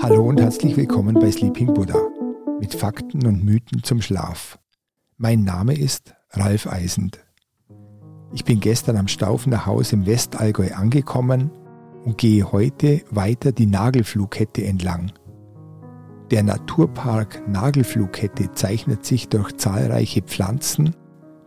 Hallo 0.00 0.28
und 0.28 0.40
herzlich 0.40 0.76
willkommen 0.76 1.14
bei 1.14 1.32
Sleeping 1.32 1.74
Buddha 1.74 1.98
mit 2.60 2.72
Fakten 2.72 3.26
und 3.26 3.44
Mythen 3.44 3.82
zum 3.82 4.00
Schlaf. 4.00 4.60
Mein 5.16 5.42
Name 5.42 5.76
ist 5.76 6.14
Ralf 6.30 6.68
Eisend. 6.68 7.18
Ich 8.32 8.44
bin 8.44 8.60
gestern 8.60 8.96
am 8.96 9.08
Staufener 9.08 9.66
Haus 9.66 9.92
im 9.92 10.06
Westallgäu 10.06 10.72
angekommen 10.72 11.50
und 12.04 12.16
gehe 12.16 12.52
heute 12.52 13.02
weiter 13.10 13.50
die 13.50 13.66
Nagelflughette 13.66 14.64
entlang. 14.64 15.10
Der 16.30 16.44
Naturpark 16.44 17.42
Nagelflughette 17.48 18.52
zeichnet 18.52 19.04
sich 19.04 19.28
durch 19.30 19.56
zahlreiche 19.56 20.22
Pflanzen, 20.22 20.94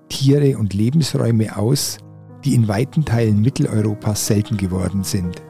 Tiere 0.10 0.58
und 0.58 0.74
Lebensräume 0.74 1.56
aus, 1.56 2.00
die 2.44 2.56
in 2.56 2.68
weiten 2.68 3.06
Teilen 3.06 3.42
Mitteleuropas 3.42 4.28
selten 4.28 4.58
geworden 4.58 5.04
sind. 5.04 5.42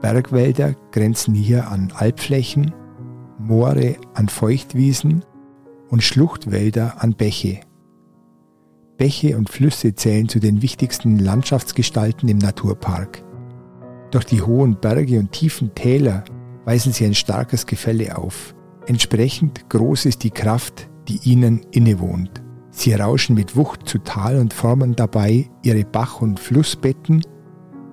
Bergwälder 0.00 0.74
grenzen 0.92 1.34
hier 1.34 1.68
an 1.68 1.92
Alpflächen, 1.94 2.72
Moore 3.38 3.96
an 4.14 4.28
Feuchtwiesen 4.28 5.24
und 5.88 6.02
Schluchtwälder 6.02 7.02
an 7.02 7.14
Bäche. 7.14 7.60
Bäche 8.96 9.36
und 9.36 9.48
Flüsse 9.48 9.94
zählen 9.94 10.28
zu 10.28 10.40
den 10.40 10.62
wichtigsten 10.62 11.18
Landschaftsgestalten 11.18 12.28
im 12.28 12.38
Naturpark. 12.38 13.22
Durch 14.10 14.24
die 14.24 14.42
hohen 14.42 14.78
Berge 14.78 15.18
und 15.18 15.32
tiefen 15.32 15.74
Täler 15.74 16.24
weisen 16.64 16.92
sie 16.92 17.06
ein 17.06 17.14
starkes 17.14 17.66
Gefälle 17.66 18.18
auf. 18.18 18.54
Entsprechend 18.86 19.68
groß 19.70 20.06
ist 20.06 20.22
die 20.22 20.30
Kraft, 20.30 20.90
die 21.08 21.20
ihnen 21.24 21.60
innewohnt. 21.70 22.42
Sie 22.80 22.94
rauschen 22.94 23.34
mit 23.34 23.56
Wucht 23.56 23.86
zu 23.86 23.98
Tal 23.98 24.38
und 24.38 24.54
formen 24.54 24.96
dabei 24.96 25.50
ihre 25.62 25.84
Bach- 25.84 26.22
und 26.22 26.40
Flussbetten, 26.40 27.20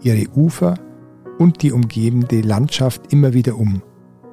ihre 0.02 0.30
Ufer 0.34 0.76
und 1.40 1.62
die 1.62 1.74
umgebende 1.74 2.40
Landschaft 2.40 3.12
immer 3.12 3.34
wieder 3.34 3.58
um. 3.58 3.82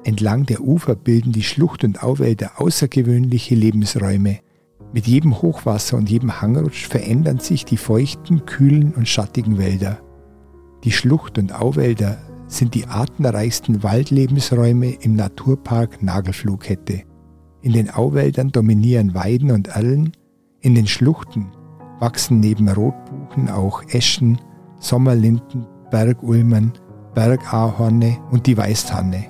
Entlang 0.05 0.45
der 0.45 0.61
Ufer 0.61 0.95
bilden 0.95 1.33
die 1.33 1.43
Schlucht- 1.43 1.83
und 1.83 2.01
Auwälder 2.01 2.51
außergewöhnliche 2.55 3.53
Lebensräume. 3.53 4.39
Mit 4.93 5.07
jedem 5.07 5.41
Hochwasser 5.41 5.97
und 5.97 6.09
jedem 6.09 6.39
Hangrutsch 6.39 6.87
verändern 6.87 7.39
sich 7.39 7.65
die 7.65 7.75
feuchten, 7.75 8.45
kühlen 8.45 8.93
und 8.93 9.09
schattigen 9.09 9.57
Wälder. 9.57 9.99
Die 10.85 10.93
Schlucht- 10.93 11.37
und 11.37 11.53
Auwälder 11.53 12.17
sind 12.47 12.75
die 12.75 12.87
artenreichsten 12.87 13.83
Waldlebensräume 13.83 14.91
im 15.01 15.17
Naturpark 15.17 16.01
Nagelflughette. 16.01 17.03
In 17.61 17.73
den 17.73 17.89
Auwäldern 17.89 18.53
dominieren 18.53 19.13
Weiden 19.15 19.51
und 19.51 19.67
Erlen, 19.67 20.13
in 20.65 20.73
den 20.73 20.87
Schluchten 20.87 21.51
wachsen 21.99 22.39
neben 22.39 22.67
Rotbuchen 22.67 23.49
auch 23.49 23.83
Eschen, 23.89 24.41
Sommerlinden, 24.79 25.67
Bergulmen, 25.91 26.73
Bergahorne 27.13 28.17
und 28.31 28.47
die 28.47 28.57
Weißtanne. 28.57 29.25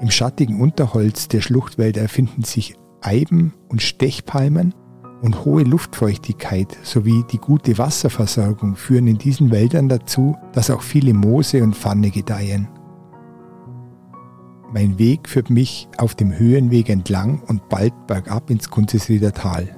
Im 0.00 0.10
schattigen 0.10 0.58
Unterholz 0.58 1.28
der 1.28 1.42
Schluchtwälder 1.42 2.08
finden 2.08 2.44
sich 2.44 2.76
Eiben 3.02 3.52
und 3.68 3.82
Stechpalmen 3.82 4.74
und 5.20 5.44
hohe 5.44 5.64
Luftfeuchtigkeit 5.64 6.78
sowie 6.82 7.24
die 7.30 7.38
gute 7.38 7.76
Wasserversorgung 7.76 8.74
führen 8.74 9.08
in 9.08 9.18
diesen 9.18 9.50
Wäldern 9.50 9.90
dazu, 9.90 10.34
dass 10.54 10.70
auch 10.70 10.82
viele 10.82 11.12
Moose 11.12 11.62
und 11.62 11.76
Pfanne 11.76 12.10
gedeihen. 12.10 12.68
Mein 14.72 14.98
Weg 14.98 15.28
führt 15.28 15.50
mich 15.50 15.88
auf 15.98 16.14
dem 16.14 16.32
Höhenweg 16.32 16.88
entlang 16.88 17.42
und 17.46 17.68
bald 17.68 18.06
bergab 18.06 18.48
ins 18.48 18.70
Kunzesrieder 18.70 19.34
Tal. 19.34 19.76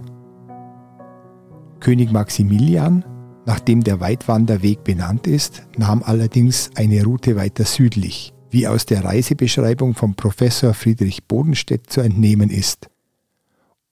König 1.84 2.10
Maximilian, 2.10 3.04
nachdem 3.46 3.84
der 3.84 4.00
Weitwanderweg 4.00 4.82
benannt 4.82 5.28
ist, 5.28 5.62
nahm 5.76 6.02
allerdings 6.02 6.70
eine 6.74 7.04
Route 7.04 7.36
weiter 7.36 7.64
südlich, 7.64 8.34
wie 8.50 8.66
aus 8.66 8.86
der 8.86 9.04
Reisebeschreibung 9.04 9.94
von 9.94 10.16
Professor 10.16 10.74
Friedrich 10.74 11.28
Bodenstedt 11.28 11.88
zu 11.88 12.00
entnehmen 12.00 12.50
ist 12.50 12.88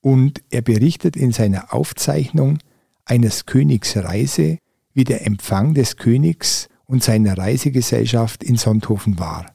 und 0.02 0.42
er 0.50 0.62
berichtet 0.62 1.16
in 1.16 1.32
seiner 1.32 1.72
Aufzeichnung 1.72 2.58
eines 3.06 3.46
Königs 3.46 3.96
Reise, 3.96 4.58
wie 4.92 5.04
der 5.04 5.26
Empfang 5.26 5.74
des 5.74 5.96
Königs 5.96 6.68
und 6.84 7.02
seiner 7.02 7.38
Reisegesellschaft 7.38 8.44
in 8.44 8.56
Sonthofen 8.56 9.18
war. 9.18 9.54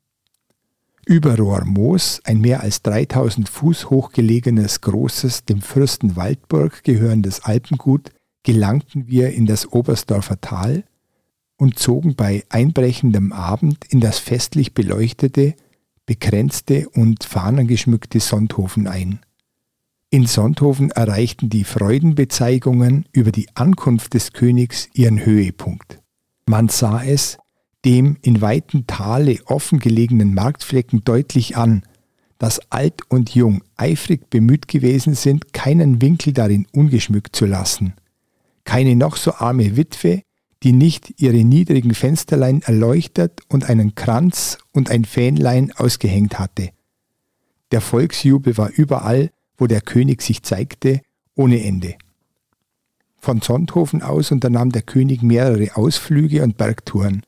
Über 1.06 1.38
Rohrmoos, 1.38 2.22
ein 2.24 2.42
mehr 2.42 2.62
als 2.62 2.81
3000 2.81 3.48
Fuß 3.48 3.90
hoch 3.90 4.12
gelegenes 4.12 4.81
großes, 4.81 5.46
dem 5.46 5.62
Fürsten 5.62 6.16
Waldburg 6.16 6.84
gehörendes 6.84 7.42
Alpengut, 7.44 8.12
gelangten 8.47 9.09
wir 9.09 9.31
in 9.31 9.46
das 9.46 9.74
Oberstdorfer 9.74 10.40
Tal 10.40 10.85
und 11.58 11.78
zogen 11.78 12.16
bei 12.16 12.46
einbrechendem 12.47 13.34
Abend 13.34 13.84
in 13.90 14.00
das 14.00 14.19
festlich 14.19 14.74
beleuchtete, 14.74 15.53
bekränzte 16.06 16.88
und 16.88 17.25
fahnengeschmückte 17.25 18.22
Sonthofen 18.22 18.88
ein. 18.88 19.19
In 20.12 20.28
Sonthofen 20.28 20.91
erreichten 20.91 21.50
die 21.50 21.66
Freudenbezeigungen 21.66 23.06
über 23.12 23.34
die 23.34 23.50
Ankunft 23.53 24.13
des 24.13 24.31
Königs 24.31 24.88
ihren 24.94 25.25
Höhepunkt. 25.25 26.00
Man 26.46 26.69
sah 26.69 27.03
es 27.03 27.38
dem 27.84 28.16
in 28.22 28.40
weiten 28.40 28.88
Tale 28.88 29.40
offen 29.47 29.80
gelegenen 29.80 30.34
Marktflecken 30.34 31.03
deutlich 31.03 31.57
an, 31.57 31.84
dass 32.38 32.62
alt 32.72 33.02
und 33.09 33.36
jung 33.36 33.62
eifrig 33.75 34.30
bemüht 34.30 34.69
gewesen 34.69 35.16
sind, 35.16 35.52
keinen 35.52 36.02
Winkel 36.02 36.31
darin 36.31 36.66
ungeschmückt 36.72 37.36
zu 37.36 37.46
lassen. 37.46 37.94
Keine 38.68 38.96
noch 38.96 39.16
so 39.16 39.34
arme 39.34 39.78
Witwe, 39.78 40.22
die 40.62 40.74
nicht 40.74 41.20
ihre 41.20 41.44
niedrigen 41.44 41.96
Fensterlein 41.96 42.62
erleuchtet 42.62 43.42
und 43.50 43.70
einen 43.70 43.96
Kranz 43.96 44.60
und 44.74 44.92
ein 44.92 45.06
Fähnlein 45.06 45.72
ausgehängt 45.72 46.38
hatte. 46.38 46.70
Der 47.72 47.82
Volksjubel 47.82 48.58
war 48.58 48.70
überall 48.70 49.32
wo 49.58 49.68
der 49.68 49.82
König 49.82 50.22
sich 50.22 50.44
zeigte, 50.44 51.02
ohne 51.36 51.64
Ende. 51.64 51.96
Von 53.18 53.42
Sonthofen 53.42 54.02
aus 54.02 54.32
unternahm 54.32 54.72
der 54.72 54.84
König 54.84 55.24
mehrere 55.24 55.76
Ausflüge 55.76 56.44
und 56.44 56.58
Bergtouren. 56.58 57.24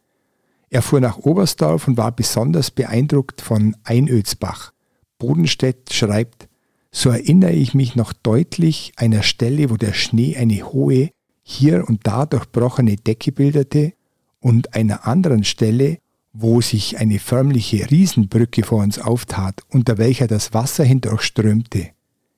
Er 0.70 0.84
fuhr 0.84 1.02
nach 1.02 1.18
Oberstdorf 1.18 1.88
und 1.88 1.98
war 1.98 2.12
besonders 2.12 2.70
beeindruckt 2.70 3.42
von 3.42 3.76
Einödsbach. 3.84 4.72
Bodenstedt 5.18 5.92
schreibt, 5.92 6.48
so 6.92 7.10
erinnere 7.10 7.54
ich 7.54 7.74
mich 7.74 7.96
noch 7.96 8.14
deutlich 8.14 8.94
einer 8.96 9.24
Stelle, 9.24 9.70
wo 9.70 9.78
der 9.78 9.94
Schnee 9.94 10.38
eine 10.38 10.64
hohe, 10.64 11.10
hier 11.50 11.88
und 11.88 12.06
da 12.06 12.26
durchbrochene 12.28 12.96
Decke 12.96 13.32
bildete 13.32 13.94
und 14.40 14.76
einer 14.76 15.08
anderen 15.08 15.44
Stelle, 15.44 15.98
wo 16.32 16.62
sich 16.62 17.00
eine 17.00 17.18
förmliche 17.18 17.90
Riesenbrücke 17.90 18.64
vor 18.64 18.84
uns 18.84 19.00
auftat, 19.00 19.64
unter 19.70 19.98
welcher 19.98 20.28
das 20.28 20.54
Wasser 20.54 20.84
hindurchströmte. 20.84 21.90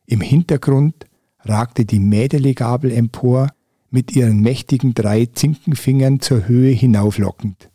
Im 0.06 0.22
Hintergrund 0.22 1.06
ragte 1.42 1.84
die 1.84 2.00
Mädelegabel 2.00 2.92
empor, 2.92 3.50
mit 3.90 4.16
ihren 4.16 4.40
mächtigen 4.40 4.94
drei 4.94 5.26
Zinkenfingern 5.26 6.22
zur 6.22 6.48
Höhe 6.48 6.72
hinauflockend. 6.72 7.70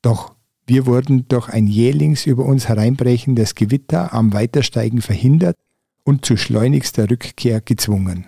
Doch 0.00 0.34
wir 0.66 0.86
wurden 0.86 1.28
durch 1.28 1.50
ein 1.50 1.66
jählings 1.66 2.24
über 2.24 2.46
uns 2.46 2.68
hereinbrechendes 2.68 3.54
Gewitter 3.54 4.14
am 4.14 4.32
Weitersteigen 4.32 5.02
verhindert 5.02 5.56
und 6.04 6.24
zu 6.24 6.38
schleunigster 6.38 7.10
Rückkehr 7.10 7.60
gezwungen. 7.60 8.24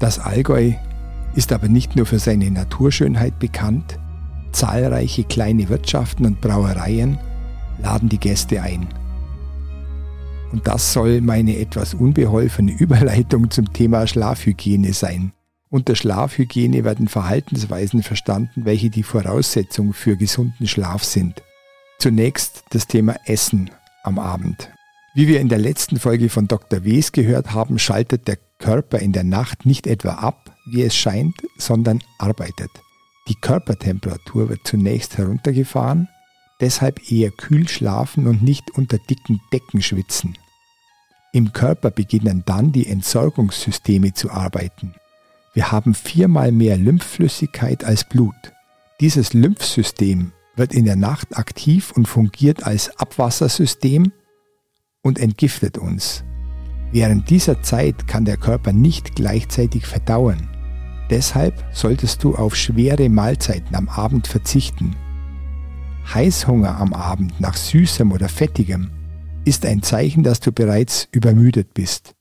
Das 0.00 0.18
Allgäu 0.18 0.72
ist 1.34 1.52
aber 1.52 1.68
nicht 1.68 1.96
nur 1.96 2.06
für 2.06 2.18
seine 2.18 2.50
Naturschönheit 2.50 3.38
bekannt, 3.38 3.98
zahlreiche 4.52 5.24
kleine 5.24 5.68
Wirtschaften 5.68 6.26
und 6.26 6.40
Brauereien 6.40 7.18
laden 7.80 8.08
die 8.08 8.18
Gäste 8.18 8.62
ein. 8.62 8.88
Und 10.52 10.66
das 10.66 10.92
soll 10.92 11.20
meine 11.20 11.58
etwas 11.58 11.94
unbeholfene 11.94 12.72
Überleitung 12.72 13.50
zum 13.50 13.72
Thema 13.72 14.06
Schlafhygiene 14.06 14.92
sein. 14.92 15.32
Unter 15.68 15.94
Schlafhygiene 15.94 16.82
werden 16.82 17.06
Verhaltensweisen 17.06 18.02
verstanden, 18.02 18.64
welche 18.64 18.90
die 18.90 19.04
Voraussetzung 19.04 19.92
für 19.92 20.16
gesunden 20.16 20.66
Schlaf 20.66 21.04
sind. 21.04 21.42
Zunächst 22.00 22.64
das 22.70 22.88
Thema 22.88 23.14
Essen 23.26 23.70
am 24.02 24.18
Abend. 24.18 24.70
Wie 25.14 25.28
wir 25.28 25.40
in 25.40 25.48
der 25.48 25.58
letzten 25.58 25.98
Folge 25.98 26.28
von 26.28 26.48
Dr. 26.48 26.84
Wes 26.84 27.12
gehört 27.12 27.52
haben, 27.52 27.78
schaltet 27.78 28.26
der 28.26 28.38
Körper 28.58 28.98
in 28.98 29.12
der 29.12 29.24
Nacht 29.24 29.66
nicht 29.66 29.86
etwa 29.86 30.14
ab, 30.14 30.49
wie 30.70 30.82
es 30.82 30.94
scheint, 30.94 31.42
sondern 31.56 32.02
arbeitet. 32.18 32.70
Die 33.28 33.34
Körpertemperatur 33.34 34.48
wird 34.48 34.60
zunächst 34.64 35.18
heruntergefahren, 35.18 36.08
deshalb 36.60 37.10
eher 37.10 37.30
kühl 37.30 37.68
schlafen 37.68 38.26
und 38.26 38.42
nicht 38.42 38.70
unter 38.72 38.98
dicken 38.98 39.40
Decken 39.52 39.82
schwitzen. 39.82 40.36
Im 41.32 41.52
Körper 41.52 41.90
beginnen 41.90 42.42
dann 42.44 42.72
die 42.72 42.86
Entsorgungssysteme 42.86 44.14
zu 44.14 44.30
arbeiten. 44.30 44.94
Wir 45.54 45.70
haben 45.70 45.94
viermal 45.94 46.50
mehr 46.52 46.76
Lymphflüssigkeit 46.76 47.84
als 47.84 48.04
Blut. 48.04 48.52
Dieses 49.00 49.32
Lymphsystem 49.32 50.32
wird 50.56 50.72
in 50.72 50.84
der 50.84 50.96
Nacht 50.96 51.36
aktiv 51.36 51.92
und 51.92 52.06
fungiert 52.06 52.64
als 52.64 52.98
Abwassersystem 52.98 54.12
und 55.02 55.18
entgiftet 55.18 55.78
uns. 55.78 56.24
Während 56.92 57.30
dieser 57.30 57.62
Zeit 57.62 58.08
kann 58.08 58.24
der 58.24 58.36
Körper 58.36 58.72
nicht 58.72 59.14
gleichzeitig 59.14 59.86
verdauen. 59.86 60.48
Deshalb 61.10 61.64
solltest 61.72 62.22
du 62.22 62.36
auf 62.36 62.54
schwere 62.54 63.08
Mahlzeiten 63.08 63.74
am 63.74 63.88
Abend 63.88 64.28
verzichten. 64.28 64.94
Heißhunger 66.14 66.80
am 66.80 66.92
Abend 66.92 67.40
nach 67.40 67.56
Süßem 67.56 68.12
oder 68.12 68.28
Fettigem 68.28 68.90
ist 69.44 69.66
ein 69.66 69.82
Zeichen, 69.82 70.22
dass 70.22 70.38
du 70.38 70.52
bereits 70.52 71.08
übermüdet 71.10 71.74
bist. 71.74 72.14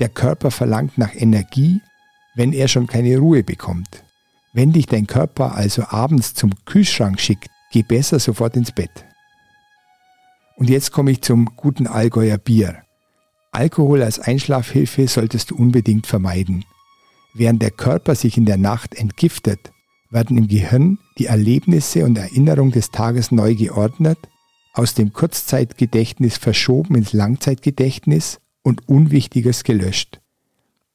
Der 0.00 0.10
Körper 0.10 0.50
verlangt 0.50 0.98
nach 0.98 1.14
Energie, 1.14 1.80
wenn 2.34 2.52
er 2.52 2.68
schon 2.68 2.86
keine 2.86 3.16
Ruhe 3.16 3.42
bekommt. 3.42 4.04
Wenn 4.52 4.72
dich 4.72 4.86
dein 4.86 5.06
Körper 5.06 5.54
also 5.54 5.84
abends 5.88 6.34
zum 6.34 6.50
Kühlschrank 6.66 7.18
schickt, 7.20 7.48
geh 7.72 7.82
besser 7.82 8.18
sofort 8.18 8.56
ins 8.56 8.72
Bett. 8.72 9.06
Und 10.56 10.68
jetzt 10.68 10.92
komme 10.92 11.10
ich 11.10 11.22
zum 11.22 11.56
guten 11.56 11.86
Allgäuer 11.86 12.38
Bier. 12.38 12.82
Alkohol 13.52 14.02
als 14.02 14.18
Einschlafhilfe 14.18 15.08
solltest 15.08 15.50
du 15.50 15.56
unbedingt 15.56 16.06
vermeiden. 16.06 16.64
Während 17.38 17.60
der 17.60 17.70
Körper 17.70 18.14
sich 18.14 18.38
in 18.38 18.46
der 18.46 18.56
Nacht 18.56 18.94
entgiftet, 18.94 19.70
werden 20.08 20.38
im 20.38 20.48
Gehirn 20.48 20.98
die 21.18 21.26
Erlebnisse 21.26 22.06
und 22.06 22.16
Erinnerungen 22.16 22.72
des 22.72 22.92
Tages 22.92 23.30
neu 23.30 23.54
geordnet, 23.54 24.18
aus 24.72 24.94
dem 24.94 25.12
Kurzzeitgedächtnis 25.12 26.38
verschoben 26.38 26.94
ins 26.94 27.12
Langzeitgedächtnis 27.12 28.40
und 28.62 28.88
Unwichtiges 28.88 29.64
gelöscht. 29.64 30.22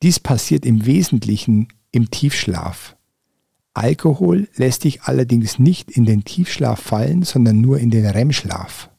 Dies 0.01 0.19
passiert 0.19 0.65
im 0.65 0.87
Wesentlichen 0.87 1.67
im 1.91 2.09
Tiefschlaf. 2.09 2.95
Alkohol 3.75 4.47
lässt 4.55 4.83
dich 4.83 5.03
allerdings 5.03 5.59
nicht 5.59 5.91
in 5.91 6.05
den 6.05 6.23
Tiefschlaf 6.23 6.79
fallen, 6.79 7.21
sondern 7.21 7.61
nur 7.61 7.77
in 7.77 7.91
den 7.91 8.07
REM-Schlaf. 8.07 8.89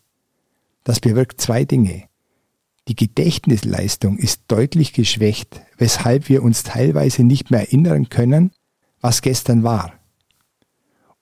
Das 0.84 1.00
bewirkt 1.00 1.40
zwei 1.40 1.64
Dinge. 1.64 2.04
Die 2.88 2.96
Gedächtnisleistung 2.96 4.18
ist 4.18 4.42
deutlich 4.48 4.92
geschwächt, 4.92 5.60
weshalb 5.78 6.28
wir 6.28 6.42
uns 6.42 6.64
teilweise 6.64 7.22
nicht 7.22 7.50
mehr 7.50 7.60
erinnern 7.60 8.08
können, 8.08 8.50
was 9.00 9.22
gestern 9.22 9.62
war. 9.62 9.92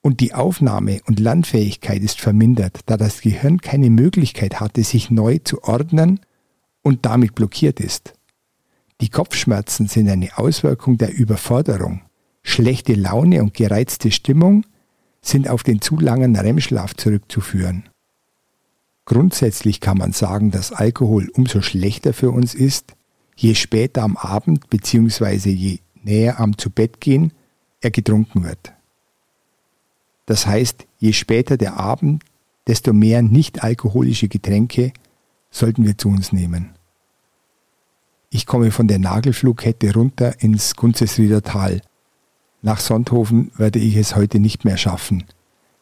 Und 0.01 0.21
die 0.21 0.33
Aufnahme- 0.33 1.03
und 1.07 1.21
Lernfähigkeit 1.21 2.03
ist 2.03 2.21
vermindert, 2.21 2.81
da 2.87 2.97
das 2.97 3.21
Gehirn 3.21 3.61
keine 3.61 3.91
Möglichkeit 3.91 4.59
hatte, 4.59 4.83
sich 4.83 5.11
neu 5.11 5.39
zu 5.45 5.63
ordnen 5.63 6.21
und 6.81 7.05
damit 7.05 7.35
blockiert 7.35 7.81
ist. 7.81 8.15
Die 9.03 9.11
Kopfschmerzen 9.11 9.87
sind 9.87 10.09
eine 10.09 10.39
Auswirkung 10.39 10.97
der 10.97 11.13
Überforderung. 11.13 12.01
Schlechte 12.43 12.95
Laune 12.95 13.43
und 13.43 13.53
gereizte 13.53 14.11
Stimmung 14.11 14.65
sind 15.21 15.49
auf 15.49 15.63
den 15.63 15.83
zu 15.83 15.99
langen 15.99 16.35
REM-Schlaf 16.35 16.95
zurückzuführen. 16.95 17.90
Grundsätzlich 19.11 19.81
kann 19.81 19.99
man 19.99 20.13
sagen, 20.13 20.53
dass 20.53 20.71
Alkohol 20.71 21.31
umso 21.35 21.63
schlechter 21.63 22.13
für 22.13 22.31
uns 22.31 22.55
ist, 22.55 22.95
je 23.35 23.57
später 23.57 24.05
am 24.05 24.17
Abend 24.17 24.71
bzw. 24.71 25.51
je 25.51 25.81
näher 26.05 26.39
am 26.39 26.57
Zubettgehen 26.57 27.33
er 27.81 27.91
getrunken 27.91 28.45
wird. 28.45 28.73
Das 30.27 30.47
heißt, 30.47 30.87
je 31.01 31.13
später 31.13 31.57
der 31.57 31.77
Abend, 31.77 32.23
desto 32.69 32.93
mehr 32.93 33.21
nicht 33.21 33.65
alkoholische 33.65 34.29
Getränke 34.29 34.93
sollten 35.51 35.85
wir 35.85 35.99
zu 35.99 36.09
uns 36.09 36.31
nehmen. 36.31 36.71
Ich 38.31 38.47
komme 38.47 38.71
von 38.71 38.87
der 38.87 39.01
Nagelflughette 39.01 39.93
runter 39.93 40.41
ins 40.41 40.77
Gunzesrieder 40.77 41.43
Tal. 41.43 41.83
Nach 42.63 42.79
Sonthofen 42.79 43.51
werde 43.57 43.81
ich 43.81 43.97
es 43.97 44.15
heute 44.15 44.39
nicht 44.39 44.65
mehr 44.65 44.77
schaffen. 44.77 45.25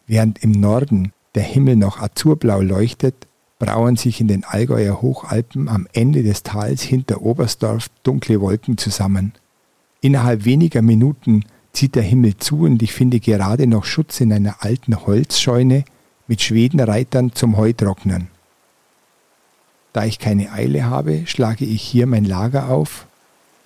Während 0.07 0.43
im 0.43 0.53
Norden 0.53 1.13
der 1.35 1.43
Himmel 1.43 1.77
noch 1.77 2.01
azurblau 2.01 2.61
leuchtet, 2.61 3.15
brauen 3.59 3.97
sich 3.97 4.21
in 4.21 4.29
den 4.29 4.45
Allgäuer 4.45 5.03
Hochalpen 5.03 5.69
am 5.69 5.89
Ende 5.93 6.23
des 6.23 6.43
Tals 6.43 6.83
hinter 6.83 7.23
Oberstdorf 7.23 7.89
dunkle 8.03 8.41
Wolken 8.41 8.79
zusammen. 8.79 9.33
Innerhalb 10.01 10.45
weniger 10.45 10.83
Minuten 10.83 11.45
zieht 11.73 11.95
der 11.95 12.03
Himmel 12.03 12.37
zu 12.37 12.61
und 12.61 12.83
ich 12.83 12.93
finde 12.93 13.21
gerade 13.21 13.67
noch 13.67 13.85
Schutz 13.85 14.21
in 14.21 14.33
einer 14.33 14.63
alten 14.65 15.07
Holzscheune 15.07 15.85
mit 16.29 16.43
Schwedenreitern 16.43 17.33
zum 17.33 17.57
Heutrocknen. 17.57 18.29
Da 19.93 20.05
ich 20.05 20.19
keine 20.19 20.53
Eile 20.53 20.85
habe, 20.85 21.27
schlage 21.27 21.65
ich 21.65 21.83
hier 21.83 22.07
mein 22.07 22.25
Lager 22.25 22.69
auf 22.69 23.07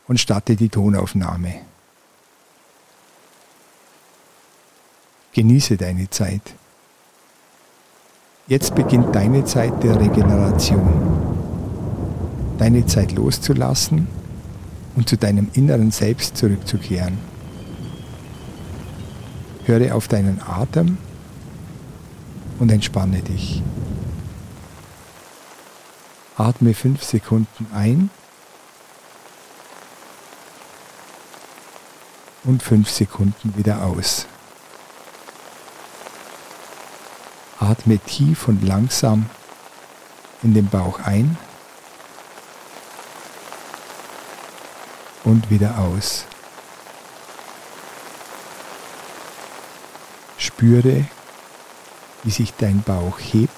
und 0.08 0.20
starte 0.20 0.56
die 0.56 0.68
Tonaufnahme. 0.68 1.54
Genieße 5.34 5.76
deine 5.76 6.08
Zeit. 6.10 6.54
Jetzt 8.52 8.74
beginnt 8.74 9.14
deine 9.14 9.46
Zeit 9.46 9.82
der 9.82 9.98
Regeneration. 9.98 10.86
Deine 12.58 12.84
Zeit 12.84 13.12
loszulassen 13.12 14.08
und 14.94 15.08
zu 15.08 15.16
deinem 15.16 15.48
inneren 15.54 15.90
Selbst 15.90 16.36
zurückzukehren. 16.36 17.16
Höre 19.64 19.94
auf 19.94 20.06
deinen 20.06 20.38
Atem 20.46 20.98
und 22.58 22.70
entspanne 22.70 23.22
dich. 23.22 23.62
Atme 26.36 26.74
fünf 26.74 27.02
Sekunden 27.04 27.66
ein 27.74 28.10
und 32.44 32.62
fünf 32.62 32.90
Sekunden 32.90 33.56
wieder 33.56 33.82
aus. 33.82 34.26
Atme 37.62 38.00
tief 38.00 38.48
und 38.48 38.64
langsam 38.64 39.30
in 40.42 40.52
den 40.52 40.68
Bauch 40.68 40.98
ein 40.98 41.36
und 45.22 45.48
wieder 45.48 45.78
aus. 45.78 46.24
Spüre, 50.38 51.06
wie 52.24 52.30
sich 52.32 52.52
dein 52.54 52.82
Bauch 52.82 53.20
hebt 53.20 53.52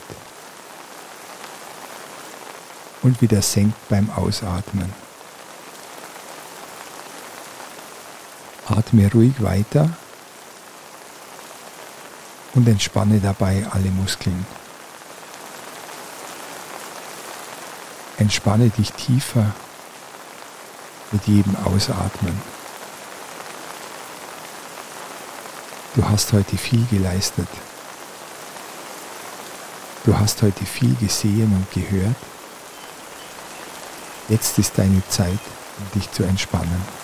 und 3.01 3.23
wieder 3.23 3.41
senkt 3.41 3.89
beim 3.89 4.11
Ausatmen. 4.11 4.93
Atme 8.67 9.11
ruhig 9.11 9.43
weiter 9.43 9.97
und 12.55 12.69
entspanne 12.69 13.21
dabei 13.21 13.67
alle 13.71 13.91
Muskeln. 13.91 14.47
Entspanne 18.19 18.71
dich 18.71 18.93
tiefer 18.93 19.53
mit 21.11 21.27
jedem 21.27 21.57
Ausatmen. 21.57 22.41
Du 25.97 26.09
hast 26.09 26.33
heute 26.33 26.57
viel 26.57 26.85
geleistet. 26.91 27.49
Du 30.05 30.19
hast 30.19 30.43
heute 30.43 30.67
viel 30.67 30.95
gesehen 30.97 31.53
und 31.53 31.71
gehört. 31.73 32.17
Jetzt 34.29 34.59
ist 34.59 34.77
deine 34.77 35.03
Zeit, 35.09 35.39
um 35.79 36.01
dich 36.01 36.11
zu 36.13 36.25
entspannen. 36.25 37.04